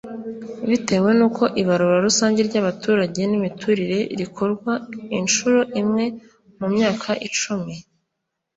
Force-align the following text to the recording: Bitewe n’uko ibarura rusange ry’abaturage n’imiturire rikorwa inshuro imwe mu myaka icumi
Bitewe 0.69 1.09
n’uko 1.17 1.43
ibarura 1.61 1.97
rusange 2.07 2.39
ry’abaturage 2.49 3.21
n’imiturire 3.25 3.99
rikorwa 4.19 4.73
inshuro 5.19 5.59
imwe 5.81 6.05
mu 6.59 6.67
myaka 6.75 7.09
icumi 7.27 7.73